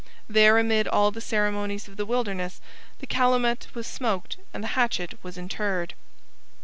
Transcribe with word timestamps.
There, 0.27 0.57
amid 0.57 0.87
all 0.87 1.11
the 1.11 1.21
ceremonies 1.21 1.87
of 1.87 1.95
the 1.95 2.07
wilderness, 2.07 2.59
the 2.97 3.05
calumet 3.05 3.67
was 3.75 3.85
smoked 3.85 4.35
and 4.51 4.63
the 4.63 4.69
hatchet 4.73 5.15
was 5.23 5.37
interred. 5.37 5.93